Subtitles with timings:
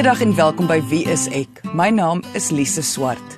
[0.00, 1.58] Goeiedag en welkom by Wie is ek?
[1.76, 3.34] My naam is Lise Swart.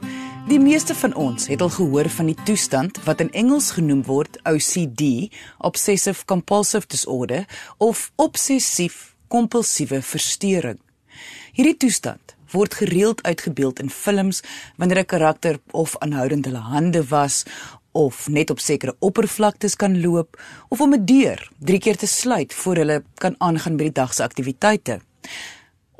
[0.47, 4.39] Die meeste van ons het al gehoor van die toestand wat in Engels genoem word
[4.47, 5.27] OCD,
[5.59, 7.49] Obsessive Compulsive Disorder
[7.83, 10.79] of obsessief kompulsiewe verstoring.
[11.51, 14.45] Hierdie toestand word gereeld uitgebeeld in films
[14.79, 17.43] wanneer 'n karakter of aanhoudend hulle hande was
[17.91, 20.39] of net op sekere oppervlaktes kan loop
[20.69, 24.15] of om 'n deur 3 keer te sluit voor hulle kan aangaan by die dag
[24.15, 25.01] se aktiwiteite.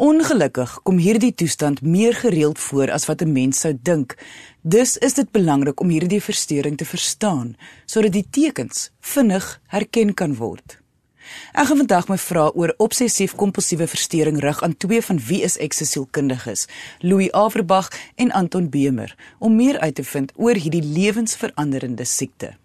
[0.03, 4.17] Ongelukkig kom hierdie toestand meer gereeld voor as wat 'n mens sou dink.
[4.63, 7.57] Dus is dit belangrik om hierdie verstoring te verstaan
[7.87, 10.79] sodat die tekens vinnig herken kan word.
[11.53, 15.73] Ek gaan vandag my vra oor obsessief-kompulsiewe verstoring rig aan twee van wie is ek
[15.73, 16.67] se sielkundiges,
[16.99, 22.57] Louis Averbag en Anton Bemer, om meer uit te vind oor hierdie lewensveranderende siekte.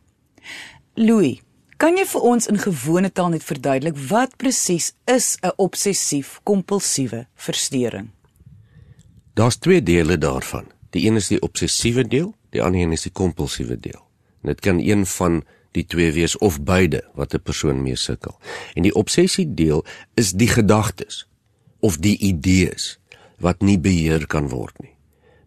[0.93, 1.41] Louis,
[1.77, 8.09] kan jy vir ons in gewone taal net verduidelik wat presies is 'n obsessief-kompulsiewe verstoring?
[9.33, 10.65] Daar's twee dele daarvan.
[10.89, 14.01] Die een is die obsessiewe deel, die ander een is die kompulsiewe deel.
[14.41, 18.39] En dit kan een van die twee wees of beide wat 'n persoon mee sukkel.
[18.73, 21.27] En die obsessie deel is die gedagtes
[21.79, 22.99] of die idees
[23.37, 24.95] wat nie beheer kan word nie.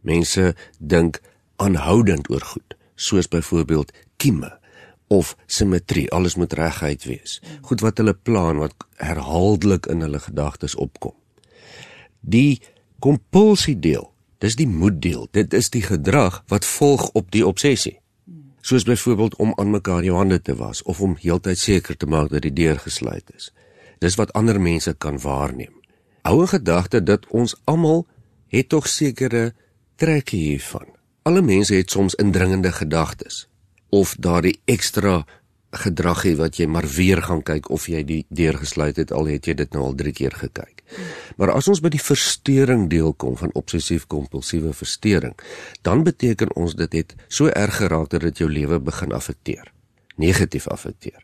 [0.01, 1.21] Mense dink
[1.57, 4.60] aanhoudend oor goed, soos byvoorbeeld kieme
[5.11, 7.41] of simmetrie, alles moet reguit wees.
[7.67, 11.17] Goed wat hulle plan wat herhaaldelik in hulle gedagtes opkom.
[12.21, 12.61] Die
[13.03, 14.07] kompulsie deel,
[14.39, 15.27] dis die moed deel.
[15.35, 17.99] Dit is die gedrag wat volg op die obsessie
[18.61, 22.29] soos byvoorbeeld om aan mekaar jou hande te was of om heeltyd seker te maak
[22.29, 23.53] dat die deur gesluit is.
[23.99, 25.73] Dis wat ander mense kan waarneem.
[26.23, 28.07] Oue gedagte dat ons almal
[28.53, 29.55] het tog sekere
[29.97, 30.87] trekke hiervan.
[31.23, 33.49] Alle mense het soms indringende gedagtes
[33.91, 35.25] of daardie ekstra
[35.71, 39.29] gedrag hê wat jy maar weer gaan kyk of jy die deur gesluit het al
[39.31, 40.83] het jy dit nou al 3 keer gekyk.
[41.39, 45.37] Maar as ons by die verstoring deel kom van obsessief-kompulsiewe verstoring,
[45.87, 49.71] dan beteken ons dit het so erg geraak dat dit jou lewe begin affekteer,
[50.17, 51.23] negatief affekteer.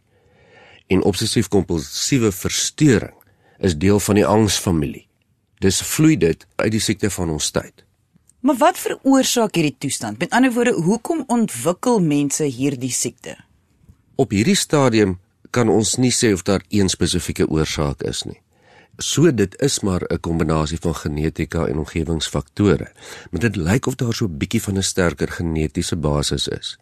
[0.87, 3.17] En obsessief-kompulsiewe verstoring
[3.59, 5.07] is deel van die angsfamilie.
[5.59, 7.86] Dis vloei dit uit die siekte van ons tyd.
[8.41, 10.19] Maar wat veroorsaak hierdie toestand?
[10.19, 13.37] Met ander woorde, hoekom ontwikkel mense hierdie siekte?
[14.15, 15.19] Op hierdie stadium
[15.51, 18.41] kan ons nie sê of daar een spesifieke oorsaak is nie.
[18.99, 22.93] So dit is maar 'n kombinasie van genetika en omgewingsfaktore.
[23.31, 26.79] Maar dit lyk of daar so 'n bietjie van 'n sterker genetiese basis is.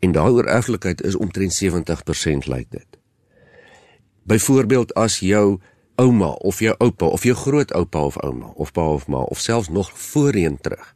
[0.00, 2.86] En daai oorerflikheid is omtrent 70% lyk dit.
[4.22, 5.60] Byvoorbeeld as jou
[5.96, 9.68] ouma of jou oupa of jou grootoupa of ouma of pa of ma of selfs
[9.68, 10.94] nog voorheen terug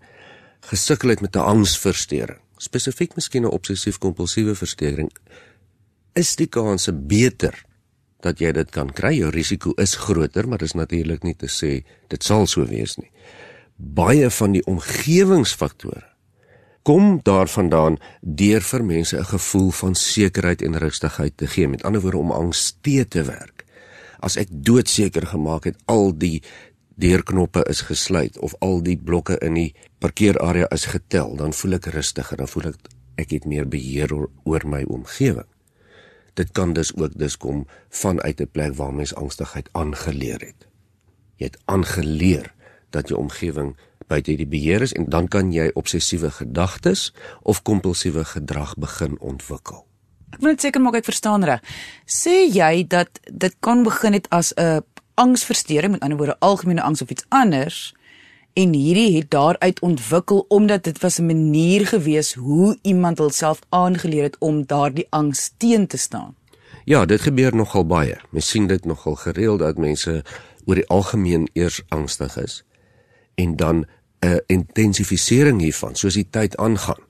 [0.67, 5.11] gesukkel het met 'n angsversteuring, spesifiek miskien 'n obsessief-kompulsiewe versteuring,
[6.13, 7.65] is die kanse beter
[8.21, 9.15] dat jy dit kan kry.
[9.15, 13.11] Jou risiko is groter, maar dis natuurlik nie te sê dit sal so wees nie.
[13.77, 16.05] Baie van die omgewingsfaktore
[16.83, 21.69] kom daarvandaan deur vir mense 'n gevoel van sekerheid en rustigheid te gee.
[21.69, 23.56] Met ander woorde om angs te te werk.
[24.27, 26.43] As ek doodseker gemaak het al die
[26.99, 29.73] deurknoppe is gesluit of al die blokke in die
[30.03, 34.27] parkeerarea is getel, dan voel ek rustiger, dan voel ek ek het meer beheer oor,
[34.45, 35.47] oor my omgewing
[36.37, 40.69] dit kan dus ook dus kom vanuit 'n plek waar mens angstigheid aangeleer het.
[41.37, 42.55] Jy het aangeleer
[42.91, 43.77] dat jou omgewing
[44.07, 49.87] buite die beheer is en dan kan jy obsessiewe gedagtes of kompulsiewe gedrag begin ontwikkel.
[50.35, 51.63] Ek wil net seker maak ek verstaan reg.
[52.05, 54.83] Sê jy dat dit kan begin het as 'n
[55.15, 57.95] angsversteuring, met ander woorde algemene angs of iets anders
[58.57, 64.23] en hierdie het daaruit ontwikkel omdat dit was 'n manier gewees hoe iemand homself aangeleer
[64.23, 66.35] het om daardie angs teen te staan.
[66.85, 68.17] Ja, dit gebeur nogal baie.
[68.31, 70.25] Mens sien dit nogal gereeld dat mense
[70.65, 72.65] oor die algemeen eers angstig is
[73.35, 73.87] en dan
[74.21, 77.06] 'n intensifisering hiervan soos die tyd aangaan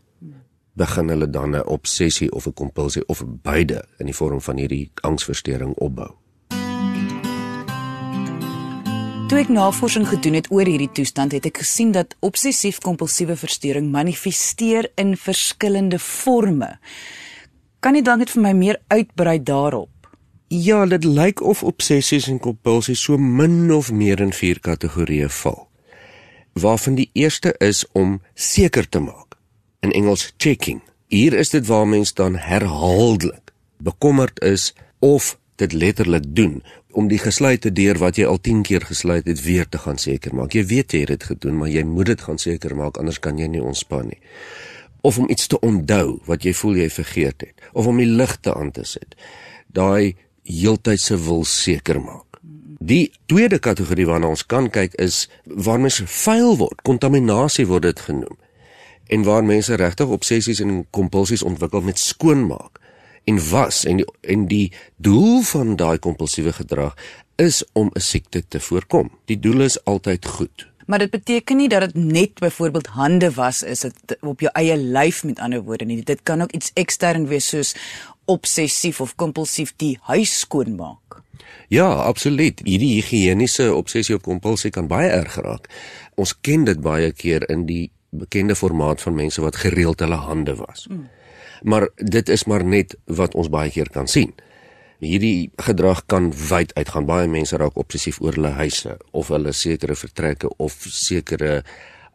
[0.77, 4.91] begin hulle dan 'n obsessie of 'n kompulsie of beide in die vorm van hierdie
[5.01, 6.11] angsversteuring opbou.
[9.27, 14.87] Toe ek navorsing gedoen het oor hierdie toestand, het ek gesien dat obsessief-kompulsiewe verstoring manifesteer
[14.95, 16.79] in verskillende forme.
[17.81, 19.91] Kan jy dan net vir my meer uitbrei daarop?
[20.49, 25.69] Ja, dit lyk of obsessies en kompulsies so min of meer in vier kategorieë val.
[26.53, 29.36] Waarvan die eerste is om seker te maak.
[29.81, 30.81] In Engels checking.
[31.07, 36.63] Hier is dit waar mens dan herhaaldelik bekommerd is of dit letterlik doen
[36.97, 40.33] om die gesluite deur wat jy al 10 keer gesluit het weer te gaan seker
[40.35, 40.55] maak.
[40.57, 43.37] Jy weet jy het dit gedoen, maar jy moet dit gaan seker maak anders kan
[43.37, 44.21] jy nie ontspan nie.
[45.05, 48.55] Of om iets te onthou wat jy voel jy vergeet het, of om die ligte
[48.57, 49.13] aan te sit.
[49.69, 50.17] Daai
[50.49, 52.41] heeltydse wil seker maak.
[52.81, 58.03] Die tweede kategorie waarna ons kan kyk is waar mense vuil word, kontaminasie word dit
[58.09, 58.41] genoem.
[59.07, 62.81] En waar mense regtig obsessies en kompulsies ontwikkel met skoonmaak
[63.25, 66.95] en was en die, en die doel van daai kompulsiewe gedrag
[67.37, 69.11] is om 'n siekte te voorkom.
[69.25, 70.67] Die doel is altyd goed.
[70.87, 74.77] Maar dit beteken nie dat dit net byvoorbeeld hande was is dit op jou eie
[74.77, 76.03] lyf met ander woorde nie.
[76.03, 77.75] Dit kan ook iets ekstern wees soos
[78.25, 81.23] obsessief of kompulsief die huis skoonmaak.
[81.69, 82.61] Ja, absoluut.
[82.65, 85.67] Hierdie higieniese obsessie of kompulsie kan baie erg raak.
[86.15, 90.55] Ons ken dit baie keer in die bekende formaat van mense wat gereeld hulle hande
[90.55, 90.87] was.
[90.91, 91.09] Mm.
[91.63, 94.35] Maar dit is maar net wat ons baie keer kan sien
[95.03, 97.07] hierdie gedrag kan wyd uitgaan.
[97.09, 101.63] Baie mense raak obsessief oor hulle huise of hulle sekere vertrekke of sekere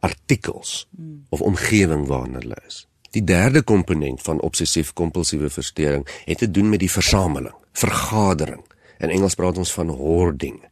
[0.02, 1.26] artikels hmm.
[1.30, 2.86] of omgewing waarin hulle is.
[3.12, 8.64] Die derde komponent van obsessief-kompulsiewe verstoring het te doen met die versameling, vergadering.
[8.98, 10.62] In Engels praat ons van hoarding.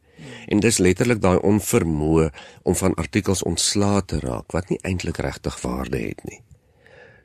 [0.47, 2.29] En dis letterlik daai onvermoë
[2.63, 6.41] om van artikels ontslae te raak wat nie eintlik regtig waarde het nie.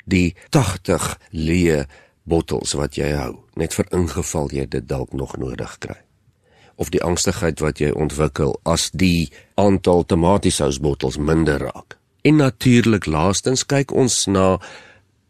[0.04, 1.84] Die 80 leë
[2.26, 5.98] bottels wat jy hou, net vir ingeval jy dit dalk nog nodig kry.
[6.76, 11.96] Of die angstigheid wat jy ontwikkel as die aantal tomatiesous-bottels minder raak.
[12.26, 14.58] En natuurlik laastens kyk ons na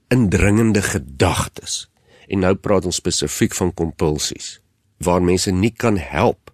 [0.08, 1.86] indringende gedagtes.
[2.26, 4.56] En nou praat ons spesifiek van kompulsies
[5.04, 6.45] waar mense nie kan help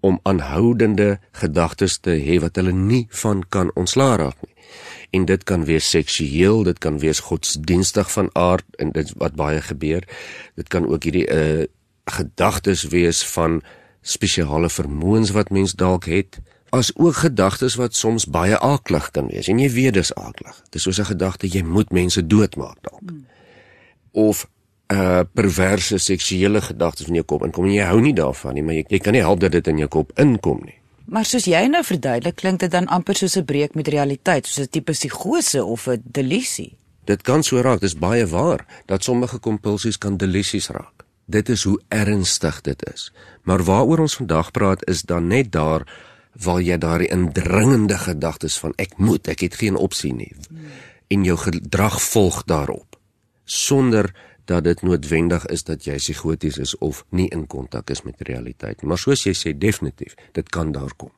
[0.00, 4.54] om aanhoudende gedagtes te hê wat hulle nie van kan ontslaa raak nie
[5.10, 9.60] en dit kan wees seksueel, dit kan wees godsdienstig van aard en dit wat baie
[9.64, 10.04] gebeur.
[10.54, 11.66] Dit kan ook hierdie uh
[12.08, 13.58] gedagtes wees van
[14.00, 16.38] spesiale vermoëns wat mens dalk het,
[16.72, 19.50] as ook gedagtes wat soms baie aaklig kan wees.
[19.52, 20.62] En jy weet dis aaklig.
[20.72, 23.04] Dis soos 'n gedagte jy moet mense doodmaak dalk.
[23.04, 23.26] Hmm.
[24.12, 24.48] Of
[24.92, 28.74] uh perverse seksuele gedagtes in jou kop inkom en jy hou nie daarvan nie, maar
[28.74, 30.78] jy, jy kan nie help dat dit in jou kop inkom nie.
[31.08, 34.66] Maar soos jy nou verduidelik, klink dit dan amper soos 'n breek met realiteit, soos
[34.66, 36.76] 'n tipe psigose of 'n delusie.
[37.04, 41.04] Dit kan so raak, dis baie waar dat sommige kompulsies kan delusies raak.
[41.24, 43.12] Dit is hoe ernstig dit is.
[43.42, 45.86] Maar waaroor ons vandag praat is dan net daar
[46.32, 50.32] waar jy daardie indringende gedagtes van ek moet, ek het geen opsie nie.
[51.08, 52.88] En jou gedrag volg daarop
[53.48, 54.14] sonder
[54.48, 58.82] dat dit noodwendig is dat jy psigoties is of nie in kontak is met realiteit
[58.82, 61.12] maar soos jy sê definitief dit kan daar kom.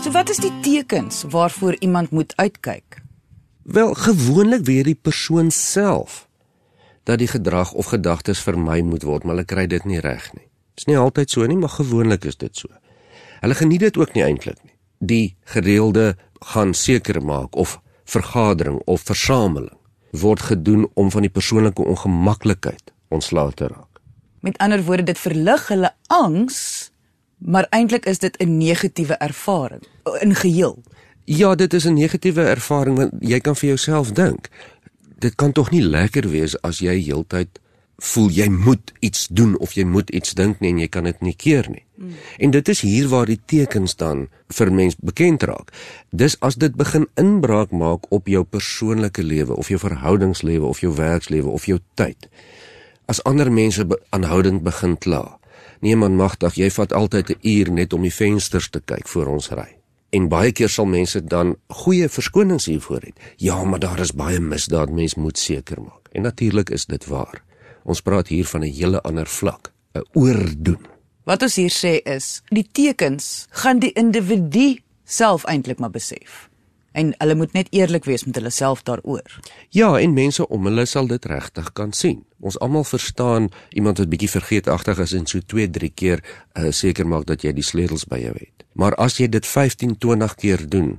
[0.00, 3.02] So wat is die tekens waarvoor iemand moet uitkyk?
[3.62, 6.24] Wel gewoonlik weer die persoon self
[7.04, 10.48] dat die gedrag of gedagtes vermy moet word maar hulle kry dit nie reg nie.
[10.72, 12.72] Dit is nie altyd so nie maar gewoonlik is dit so.
[13.44, 14.76] Hulle geniet dit ook nie eintlik nie.
[14.98, 16.16] Die gereelde
[16.54, 17.76] gaan seker maak of
[18.10, 19.76] vergadering of versameling
[20.10, 24.00] word gedoen om van die persoonlike ongemaklikheid ontslae te raak.
[24.40, 26.90] Met ander woorde, dit verlig hulle angs,
[27.38, 29.82] maar eintlik is dit 'n negatiewe ervaring
[30.20, 30.82] in geheel.
[31.24, 34.48] Ja, dit is 'n negatiewe ervaring want jy kan vir jouself dink,
[35.18, 37.60] dit kan tog nie lekker wees as jy heeltyd
[38.00, 41.20] voel jy moet iets doen of jy moet iets dink nie en jy kan dit
[41.20, 41.84] nie keer nie.
[42.00, 42.14] Mm.
[42.38, 45.72] En dit is hier waar die tekens dan vir mens bekend raak.
[46.10, 50.94] Dis as dit begin inbraak maak op jou persoonlike lewe of jou verhoudingslewe of jou
[50.96, 52.30] werkslewe of jou tyd.
[53.06, 55.36] As ander mense be aanhoudend begin kla.
[55.80, 59.26] Nee man magtig, jy vat altyd 'n uur net om die vensters te kyk voor
[59.26, 59.76] ons ry.
[60.10, 63.12] En baie keer sal mense dan goeie verskonings hiervoor hê.
[63.36, 66.08] Ja, maar daar is baie misdaad, mens moet seker maak.
[66.12, 67.42] En natuurlik is dit waar.
[67.84, 70.86] Ons praat hier van 'n hele ander vlak, 'n oordoen.
[71.24, 76.48] Wat ons hier sê is, die tekens gaan die individu self eintlik maar besef.
[76.92, 79.38] En hulle moet net eerlik wees met hulle self daaroor.
[79.68, 82.24] Ja, en mense om hulle sal dit regtig kan sien.
[82.40, 87.28] Ons almal verstaan iemand wat bietjie vergeetagtig is en so 2-3 keer uh, seker maak
[87.30, 88.66] dat jy die sleutels by jou het.
[88.72, 90.98] Maar as jy dit 15-20 keer doen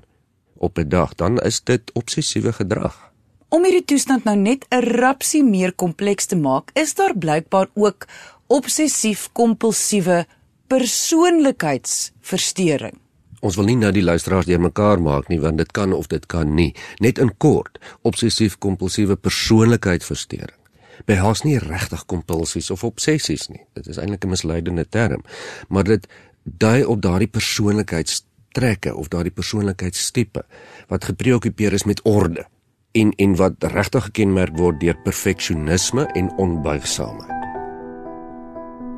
[0.56, 3.11] op 'n dag, dan is dit obsessiewe gedrag.
[3.52, 8.08] Om hierdie toestand nou net 'n rapsie meer kompleks te maak, is daar blykbaar ook
[8.48, 10.26] obsessief-kompulsiewe
[10.68, 13.00] persoonlikheidsversteuring.
[13.42, 16.56] Ons wil nie nou die luisteraars deurmekaar maak nie, want dit kan of dit kan
[16.56, 16.76] nie.
[17.00, 20.58] Net in kort, obsessief-kompulsiewe persoonlikheidsversteuring.
[21.06, 23.66] Behels nie regtig kompulsies of obsessies nie.
[23.74, 25.24] Dit is eintlik 'n misleidende term,
[25.68, 26.08] maar dit
[26.44, 30.46] dui op daardie persoonlikheidstrekke of daardie persoonlikheidstipe
[30.88, 32.46] wat gepreokkupeer is met orde
[32.92, 37.40] en en wat regtig gekenmerk word deur perfeksionisme en onbuigsaamheid.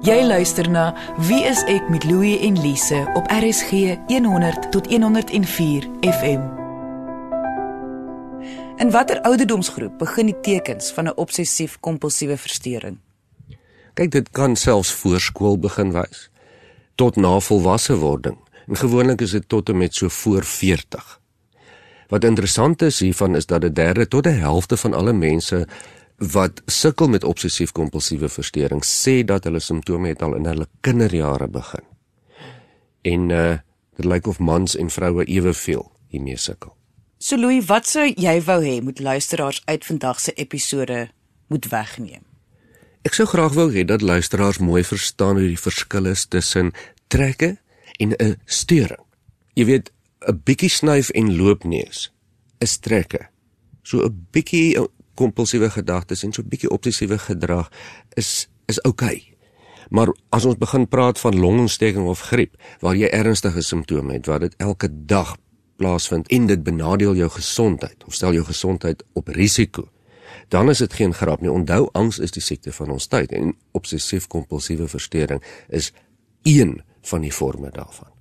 [0.04, 0.90] Jy luister na
[1.28, 6.44] Wie is ek met Louie en Lise op RSG 100 tot 104 FM.
[8.84, 13.00] In watter ouderdomsgroep begin die tekens van 'n obsessief-kompulsiewe verstoring?
[13.94, 16.30] Kyk, dit kan selfs voorskool begin wys
[16.96, 18.38] tot na volwasse wording.
[18.68, 21.20] En gewoonlik is dit tot en met so voor 40.
[22.14, 25.68] Wat interessant is hiervan is dat 'n derde tot 'n helfte van alle mense
[26.18, 31.86] wat sukkel met obsessief-kompulsiewe verstoring sê dat hulle simptome het al in hulle kinderjare begin.
[33.02, 33.58] En uh
[33.96, 36.76] dit lyk of mans en vroue eweveel hiermee sukkel.
[37.18, 41.10] So Louis, wat sou jy wou hê moet luisteraars uit vandag se episode
[41.48, 42.24] moet wegneem?
[43.02, 46.72] Ek sou graag wou hê dat luisteraars mooi verstaan hoe die verskil is tussen
[47.08, 47.58] trekke
[47.98, 49.06] en 'n steuring.
[49.54, 49.92] Jy weet,
[50.28, 52.14] 'n bietjie snuif en loopneus
[52.60, 53.30] is trekke.
[53.84, 54.78] So 'n bietjie
[55.16, 57.72] kompulsiewe gedagtes en so 'n bietjie obsessiewe gedrag
[58.16, 59.16] is is oukei.
[59.16, 59.34] Okay.
[59.90, 64.40] Maar as ons begin praat van longontsteking of griep waar jy ernstige simptome het, waar
[64.40, 65.36] dit elke dag
[65.76, 69.90] plaasvind en dit benadeel jou gesondheid of stel jou gesondheid op risiko,
[70.48, 71.52] dan is dit geen grap nie.
[71.52, 75.92] Onthou, angs is die siekte van ons tyd en obsessief-kompulsiewe verstoring is
[76.44, 78.13] een van die forme daarvan.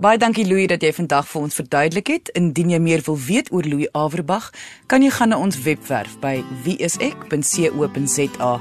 [0.00, 2.30] Baie dankie Louis dat jy vandag vir ons verduidelik het.
[2.38, 4.46] Indien jy meer wil weet oor Louis Averbag,
[4.88, 8.52] kan jy gaan na ons webwerf by wieisek.co.za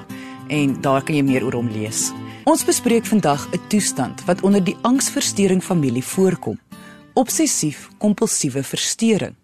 [0.57, 2.11] en daar kan jy meer oor hom lees.
[2.43, 6.59] Ons bespreek vandag 'n toestand wat onder die angsversteuring familie voorkom.
[7.15, 9.35] Obsessief-kompulsiewe versteuring,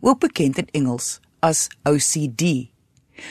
[0.00, 2.72] ook bekend in Engels as OCD.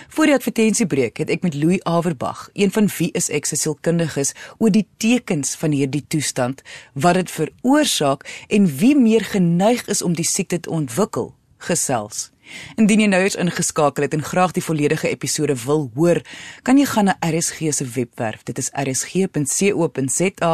[0.07, 4.33] Voor die advertensiebreek het ek met Louis Averbag, een van wie is ek se sielkundiges,
[4.57, 6.61] oor die tekens van hierdie toestand,
[6.93, 12.29] wat dit veroorsaak en wie meer geneig is om die siekte te ontwikkel, gesels.
[12.75, 16.21] Indien jy nou eens ingeskakel het en graag die volledige episode wil hoor,
[16.67, 18.43] kan jy gaan na RSG se webwerf.
[18.43, 20.53] Dit is rsg.co.za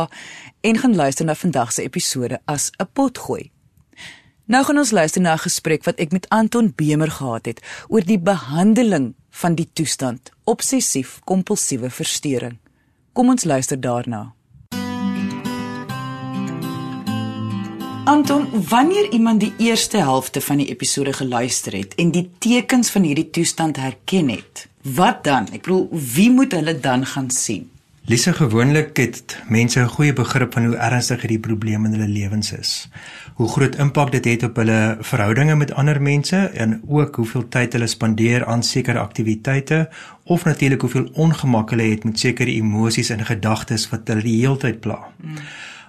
[0.61, 3.56] en gaan luister na vandag se episode as 'n potgooi.
[4.47, 8.01] Nou gaan ons luister na 'n gesprek wat ek met Anton Bemer gehad het oor
[8.01, 12.57] die behandeling van die toestand obsessief-kompulsiewe verstoring.
[13.13, 14.33] Kom ons luister daarna.
[18.05, 23.03] Anton, wanneer iemand die eerste helfte van die episode geluister het en die tekens van
[23.03, 25.47] hierdie toestand herken het, wat dan?
[25.51, 27.76] Ek bedoel, wie moet hulle dan gaan sien?
[28.07, 32.51] Lise gewoonlik het mense 'n goeie begrip van hoe ernstig hierdie probleem in hulle lewens
[32.51, 32.89] is.
[33.33, 37.73] Hoe groot impak dit het op hulle verhoudinge met ander mense en ook hoeveel tyd
[37.73, 39.89] hulle spandeer aan sekere aktiwiteite
[40.23, 44.57] of natuurlik hoeveel ongemak hulle het met sekere emosies en gedagtes wat hulle die hele
[44.57, 44.99] tyd pla.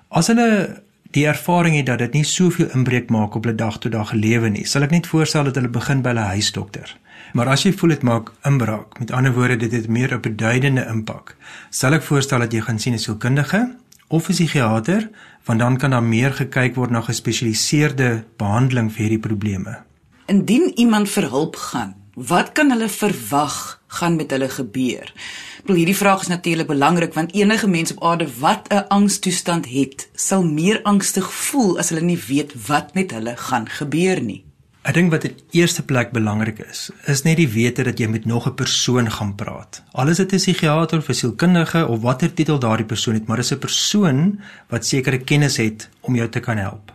[0.08, 3.92] As hulle die ervaring het dat dit nie soveel inbreuk maak op hulle dag tot
[3.92, 6.96] dag lewe nie, sal ek net voorstel dat hulle begin by hulle huisdokter.
[7.32, 10.86] Maar as jy voel dit maak inbraak, met ander woorde dit het meer 'n beduidende
[10.86, 11.36] impak,
[11.70, 13.76] sal ek voorstel dat jy gaan sien 'n sielkundige
[14.08, 15.10] of 'n psigiater,
[15.44, 19.78] want dan kan daar meer gekyk word na gespesialiseerde behandeling vir hierdie probleme.
[20.26, 25.12] Indien iemand vir hulp gaan, wat kan hulle verwag gaan met hulle gebeur?
[25.60, 30.08] Bedoel hierdie vraag is natuurlik belangrik want enige mens op aarde wat 'n angstoestand het,
[30.14, 34.47] sal meer angstig voel as hulle nie weet wat met hulle gaan gebeur nie.
[34.86, 38.24] Ek dink wat in eerste plek belangrik is, is net die wete dat jy met
[38.24, 39.82] nog 'n persoon gaan praat.
[39.92, 43.36] Al is dit 'n psigiater of 'n sielkundige of watter titel daardie persoon het, maar
[43.36, 46.92] dis 'n persoon wat sekere kennis het om jou te kan help.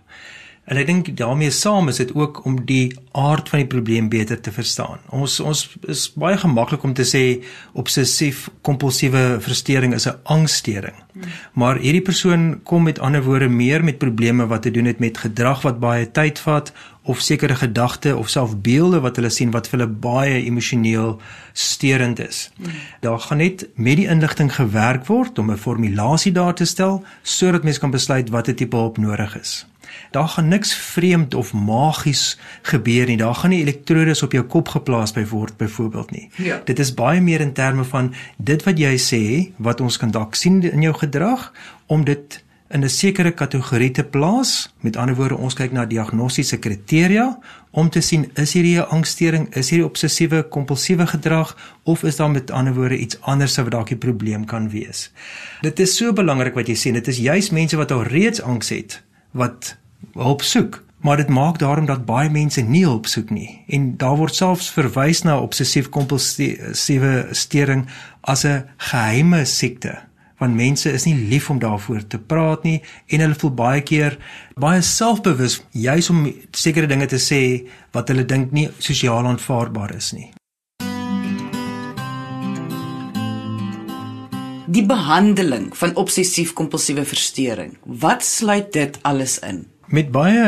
[0.63, 4.39] En ek dink daarmee saam is dit ook om die aard van die probleem beter
[4.39, 5.01] te verstaan.
[5.11, 7.23] Ons ons is baie gemaklik om te sê
[7.75, 10.95] obsessief kompulsiewe verstoring is 'n angsstoring.
[11.53, 15.17] Maar hierdie persoon kom met ander woorde meer met probleme wat te doen het met
[15.17, 16.71] gedrag wat baie tyd vat
[17.03, 21.21] of sekere gedagte of self beelde wat hulle sien wat vir hulle baie emosioneel
[21.53, 22.51] sterend is.
[23.01, 27.63] Daar gaan net met die inligting gewerk word om 'n formulasie daar te stel sodat
[27.63, 29.65] mens kan besluit watter tipe hulp nodig is.
[30.11, 33.17] Daar gaan niks vreemd of magies gebeur nie.
[33.17, 36.29] Daar gaan nie elektrodes op jou kop geplaas by word byvoorbeeld nie.
[36.37, 36.61] Ja.
[36.65, 39.23] Dit is baie meer in terme van dit wat jy sê,
[39.57, 41.51] wat ons kan dalk sien in jou gedrag
[41.87, 44.73] om dit in 'n sekere kategorie te plaas.
[44.79, 47.39] Met ander woorde, ons kyk na diagnostiese kriteria
[47.71, 52.31] om te sien is hierdie 'n angsstoring, is hierdie obsessiewe kompulsiewe gedrag of is daar
[52.31, 55.11] met ander woorde iets anders wat dalk die probleem kan wees.
[55.61, 58.69] Dit is so belangrik wat jy sê, dit is juis mense wat al reeds angs
[58.69, 59.77] het wat
[60.13, 60.83] hulp soek.
[61.03, 64.69] Maar dit maak daarom dat baie mense nie hulp soek nie en daar word selfs
[64.71, 67.87] verwys na obsessief kompulsiewe storing
[68.21, 69.99] as 'n geheime siekte
[70.43, 74.17] want mense is nie lief om daaroor te praat nie en hulle voel baie keer
[74.59, 77.41] baie selfbewus juis om sekere dinge te sê
[77.95, 80.29] wat hulle dink nie sosiaal aanvaarbaar is nie.
[84.73, 87.75] Die behandeling van obsessief-kompulsiewe verstoring.
[87.85, 89.67] Wat sluit dit alles in?
[89.93, 90.45] Met baie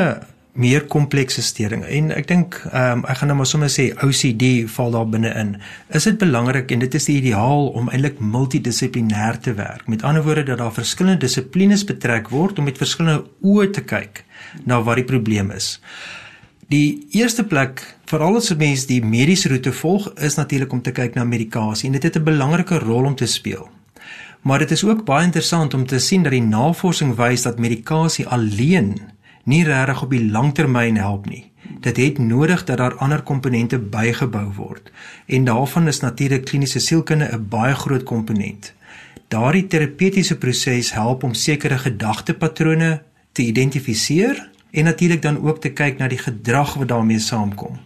[0.57, 4.65] meer komplekse steringe en ek dink ehm um, ek gaan nou maar sommer sê OCD
[4.73, 5.51] val daar binne in.
[5.99, 9.85] Is dit belangrik en dit is die ideaal om eintlik multidissiplinêr te werk.
[9.91, 14.23] Met ander woorde dat daar verskillende dissiplines betrek word om met verskillende oë te kyk
[14.65, 15.75] na wat die probleem is.
[16.73, 20.91] Die eerste plek veral as 'n mens die mediese roete volg is natuurlik om te
[20.91, 23.69] kyk na medikasie en dit het 'n belangrike rol om te speel.
[24.41, 28.27] Maar dit is ook baie interessant om te sien dat die navorsing wys dat medikasie
[28.27, 29.13] alleen
[29.45, 31.43] nie regtig op die langtermyn help nie.
[31.81, 34.91] Dit het nodig dat daar ander komponente bygebou word
[35.25, 38.73] en daarvan is natuurlik kliniese sielkunde 'n baie groot komponent.
[39.27, 45.97] Daardie terapeutiese proses help om sekere gedagtepatrone te identifiseer en natuurlik dan ook te kyk
[45.97, 47.79] na die gedrag wat daarmee saamkom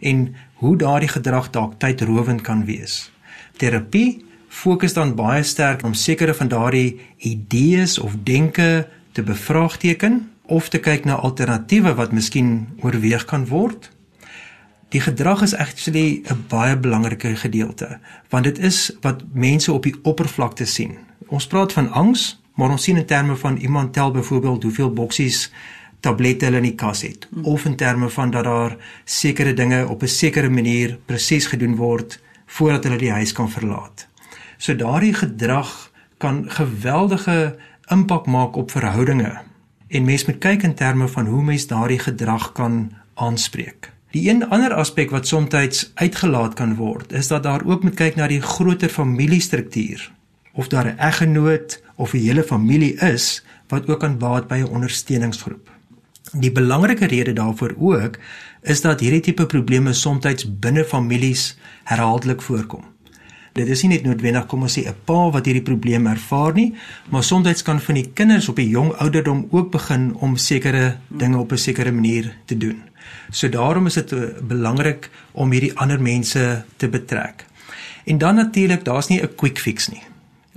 [0.00, 3.12] en hoe daardie gedrag dalk tydrowend kan wees.
[3.56, 10.68] Terapie fokus dan baie sterk om sekere van daardie idees of denke te bevraagteken of
[10.68, 13.88] te kyk na alternatiewe wat miskien oorweeg kan word.
[14.92, 19.96] Die gedrag is actually 'n baie belangrike gedeelte want dit is wat mense op die
[20.02, 20.98] oppervlakte sien.
[21.28, 25.50] Ons praat van angs, maar ons sien in terme van iemand tel byvoorbeeld hoeveel boksies
[26.00, 30.02] tablette hulle in die kas het of in terme van dat daar sekere dinge op
[30.02, 34.08] 'n sekere manier presies gedoen word voordat hulle die huis kan verlaat.
[34.58, 37.56] So daardie gedrag kan geweldige
[37.88, 39.51] impak maak op verhoudinge
[39.92, 43.90] en mens moet kyk in terme van hoe mens daardie gedrag kan aanspreek.
[44.12, 48.16] Die een ander aspek wat soms uitgelaat kan word, is dat daar ook moet kyk
[48.16, 50.10] na die groter familiestruktuur
[50.52, 54.72] of daar 'n eggenoot of 'n hele familie is wat ook aan baat by 'n
[54.72, 55.70] ondersteuningsgroep.
[56.32, 58.18] Die belangrike rede daarvoor ook
[58.62, 62.91] is dat hierdie tipe probleme soms binne families herhaaldelik voorkom.
[63.52, 66.74] Dit is nie net noodwendig kom ons sê 'n pa wat hierdie probleem ervaar nie,
[67.10, 71.38] maar soms kan van die kinders op 'n jong ouderdom ook begin om sekere dinge
[71.38, 72.82] op 'n sekere manier te doen.
[73.30, 77.44] So daarom is dit eh, belangrik om hierdie ander mense te betrek.
[78.04, 80.02] En dan natuurlik, daar's nie 'n quick fix nie.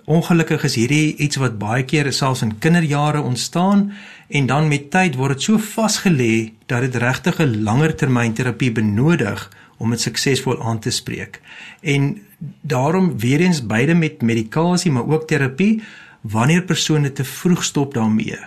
[0.05, 3.93] Ongelukkig is hierdie iets wat baie keer selfs in kinderjare ontstaan
[4.27, 8.71] en dan met tyd word dit so vasgelê dat dit regtig 'n langer termyn terapie
[8.71, 11.41] benodig om dit suksesvol aan te spreek.
[11.81, 12.21] En
[12.61, 15.83] daarom weer eens beide met medikasie maar ook terapie
[16.21, 18.39] wanneer persone te vroeg stop daarmee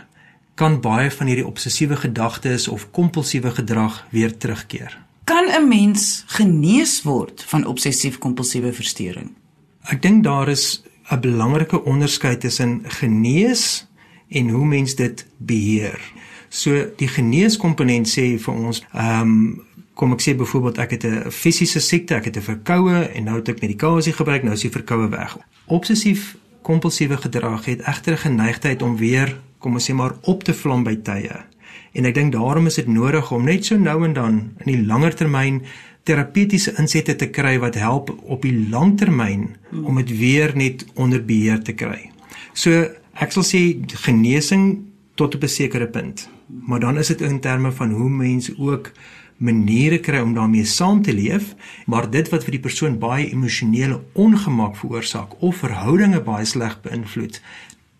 [0.58, 4.98] kan baie van hierdie obsessiewe gedagtes of kompulsiewe gedrag weer terugkeer.
[5.24, 9.30] Kan 'n mens genees word van obsessief-kompulsiewe verstoring?
[9.82, 13.86] Ek dink daar is 'n belangrike onderskeid tussen genees
[14.28, 16.00] en hoe mens dit beheer.
[16.48, 19.66] So die geneeskomponent sê vir ons, ehm um,
[19.98, 23.36] kom ek sê byvoorbeeld ek het 'n fisiese siekte, ek het 'n verkoue en nou
[23.36, 25.38] het ek medikasie gebruik, nou is die verkoue weg.
[25.66, 30.54] Obsessief kompulsiewe gedrag het egter 'n geneigtheid om weer, kom ons sê maar op te
[30.54, 31.36] vlam by tye.
[31.92, 34.86] En ek dink daarom is dit nodig om net so nou en dan in die
[34.86, 35.62] langer termyn
[36.02, 41.62] terapeutiese insette te kry wat help op die langtermyn om dit weer net onder beheer
[41.62, 42.10] te kry.
[42.52, 42.70] So
[43.14, 44.84] ek sal sê genesing
[45.14, 46.28] tot op 'n sekere punt.
[46.66, 48.92] Maar dan is dit in terme van hoe mense ook
[49.38, 51.54] maniere kry om daarmee saam te leef,
[51.86, 57.40] maar dit wat vir die persoon baie emosionele ongemak veroorsaak of verhoudinge baie sleg beïnvloed,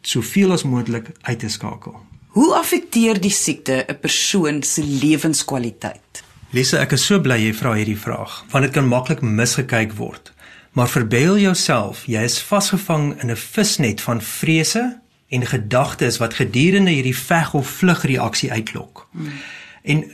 [0.02, 1.96] soveel as moontlik uit te skakel.
[2.38, 6.22] Hoe affekteer die siekte 'n persoon se lewenskwaliteit?
[6.50, 10.32] Lise, ek is so bly jy vra hierdie vraag, want dit kan maklik misgekyk word.
[10.72, 16.90] Maar verbeel jouself, jy is vasgevang in 'n visnet van vrese en gedagtes wat gedurende
[16.90, 19.08] hierdie veg of vlug reaksie uitlok.
[19.12, 19.32] Hmm.
[19.82, 20.04] En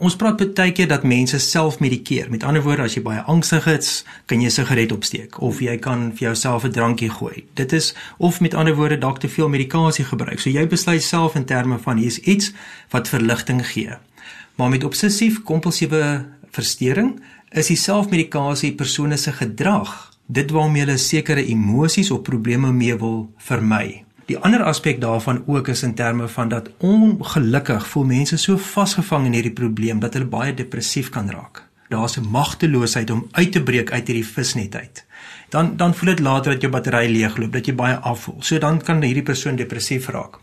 [0.00, 2.30] Ons praat baie keer dat mense self medikeer.
[2.30, 5.76] Met ander woorde, as jy baie angstig is, kan jy 'n sigaret opsteek of jy
[5.76, 7.44] kan vir jouself 'n drankie gooi.
[7.54, 10.40] Dit is of met ander woorde dalk te veel medikasie gebruik.
[10.40, 12.52] So jy besluit self in terme van hier's iets
[12.90, 13.90] wat verligting gee.
[14.56, 22.10] Maar met obsessief-kompulsiewe verstoring is die selfmedikasie persone se gedrag, dit waarmee hulle sekere emosies
[22.10, 24.04] of probleme mee wil vermy.
[24.32, 29.26] Die ander aspek daarvan ook is in terme van dat ongelukkig voel mense so vasgevang
[29.28, 31.60] in hierdie probleem dat hulle baie depressief kan raak.
[31.92, 35.04] Daar's 'n magteloosheid om uit te breek uit hierdie visnet uit.
[35.48, 38.36] Dan dan voel dit later dat jou battery leegloop, dat jy baie afvoel.
[38.40, 40.38] So dan kan hierdie persoon depressief raak.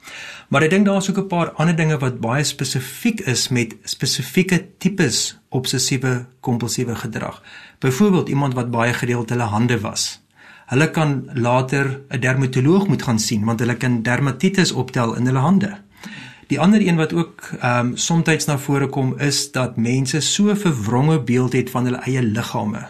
[0.49, 4.65] Maar ek dink daar's ook 'n paar ander dinge wat baie spesifiek is met spesifieke
[4.77, 7.41] tipes obsessiewe kompulsiewe gedrag.
[7.79, 10.21] Byvoorbeeld iemand wat baie gereeld hulle hande was
[10.69, 15.39] hulle kan later 'n dermatoloog moet gaan sien want hulle kan dermatitis optel in hulle
[15.39, 15.77] hande.
[16.47, 20.49] Die ander een wat ook ehm um, soms na vore kom is dat mense so
[20.49, 22.87] 'n verwronge beeld het van hulle eie liggame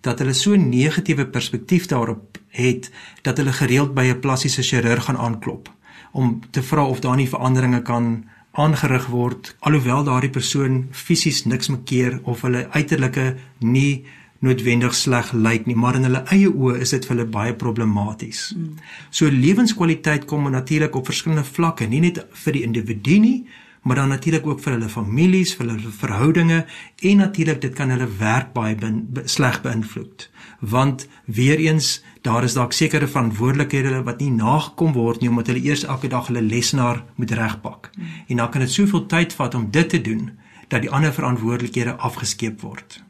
[0.00, 2.90] dat hulle so 'n negatiewe perspektief daarop het
[3.22, 5.74] dat hulle gereeld by 'n plastiese chirurg gaan aanklop
[6.12, 11.68] om te vra of daar nie veranderinge kan aangerig word alhoewel daardie persoon fisies niks
[11.68, 14.04] mekeer of hulle uiterlike nie
[14.40, 18.50] noodwendig sleg lyk nie, maar in hulle eie oë is dit vir hulle baie problematies.
[18.56, 18.76] Mm.
[19.12, 23.36] So lewenskwaliteit kom natuurlik op verskillende vlakke, nie net vir die individu nie,
[23.82, 26.64] maar dan natuurlik ook vir hulle families, vir hulle verhoudinge
[27.02, 30.28] en natuurlik dit kan hulle werk baie be be sleg beïnvloed.
[30.60, 35.64] Want weer eens, daar is dalk sekere verantwoordelikhede wat nie nagekom word nie omdat hulle
[35.64, 37.90] eers elke dag hulle lesenaar moet regpak.
[38.28, 40.30] En dan kan dit soveel tyd vat om dit te doen
[40.68, 43.00] dat die ander verantwoordelikhede afgeskeep word.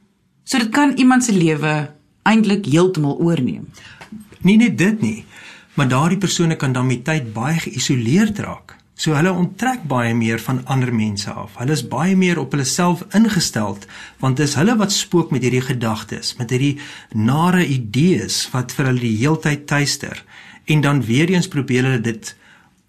[0.50, 1.72] So dit kan iemand se lewe
[2.26, 3.68] eintlik heeltemal oorneem.
[4.42, 5.24] Nie net dit nie,
[5.78, 8.74] maar daardie persone kan dan met tyd baie geïsoleerd raak.
[8.98, 11.54] So hulle onttrek baie meer van ander mense af.
[11.60, 13.78] Hulle is baie meer op hulle self ingestel
[14.18, 16.80] want dis hulle wat spook met hierdie gedagtes, met hierdie
[17.14, 20.24] nare idees wat vir hulle die heeltyd tuister.
[20.66, 22.34] En dan weer eens probeer hulle dit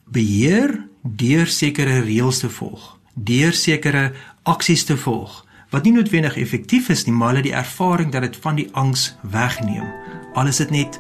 [0.10, 4.10] beheer deur sekere reëls te volg, deur sekere
[4.50, 8.38] aksies te volg wat nie noodwendig effektief is nie, maar hulle die ervaring dat dit
[8.43, 9.88] van die angs wegneem.
[10.36, 10.99] Alles dit net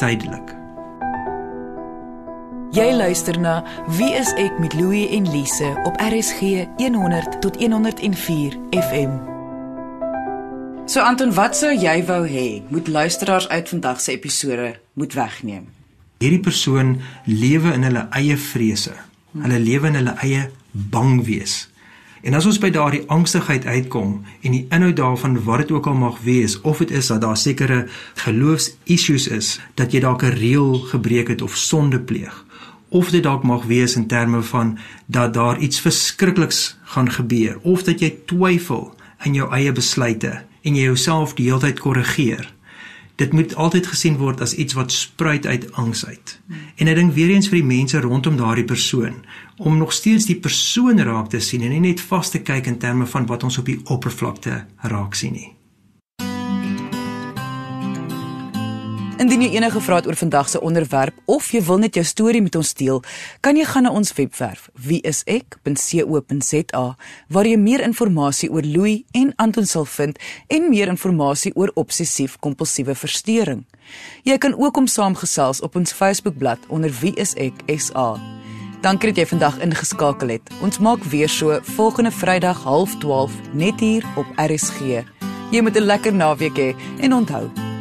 [0.00, 0.54] tydelik.
[2.76, 3.60] Jy luister na
[3.96, 9.12] Wie is ek met Louie en Lise op RSG 100 tot 104 FM.
[10.86, 15.68] So Anton, wat sou jy wou hê moet luisteraars uit vandag se episode moet wegneem?
[16.18, 18.94] Hierdie persoon lewe in hulle eie vrese.
[19.36, 21.66] Hulle lewe in hulle eie bang wees.
[22.26, 25.94] En as ons by daardie angstigheid uitkom en die inhoud daarvan wat dit ook al
[25.94, 27.84] mag wees of dit is dat daar sekere
[28.24, 32.44] geloofs-issues is dat jy dalk 'n reël gebreek het of sonde pleeg
[32.88, 37.82] of dit dalk mag wees in terme van dat daar iets verskrikliks gaan gebeur of
[37.82, 42.54] dat jy twyfel in jou eie besluite en jy jouself die hele tyd korrigeer
[43.16, 46.38] dit moet altyd gesien word as iets wat spruit uit angs uit.
[46.76, 49.24] En ek dink weer eens vir die mense rondom daardie persoon
[49.56, 52.78] om nog steeds die persoon raak te sien en nie net vas te kyk in
[52.78, 55.55] terme van wat ons op die oppervlakte raak sien nie.
[59.16, 62.42] Indien jy enige vrae het oor vandag se onderwerp of jy wil net jou storie
[62.44, 62.98] met ons deel,
[63.40, 66.82] kan jy gaan na ons webwerf wieisek.co.za
[67.32, 70.20] waar jy meer inligting oor Louis en Anton sal vind
[70.52, 73.64] en meer inligting oor obsessief-kompulsiewe verstoring.
[74.28, 78.20] Jy kan ook om saamgesels op ons Facebookblad onder wieiseksa.
[78.84, 80.52] Dankie dat jy vandag ingeskakel het.
[80.60, 85.08] Ons maak weer so volgende Vrydag 12:30 net hier op RSG.
[85.50, 87.65] Jy moet 'n lekker naweek hê en onthou,